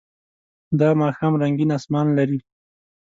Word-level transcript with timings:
دا 0.79 0.89
ماښام 1.01 1.33
رنګین 1.41 1.69
آسمان 1.77 2.07
لري. 2.17 2.39